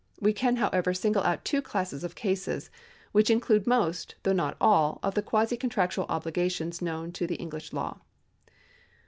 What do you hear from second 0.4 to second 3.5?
however, single out two classes of cases, which in